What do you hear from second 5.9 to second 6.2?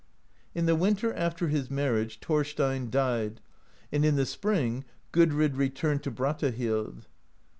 to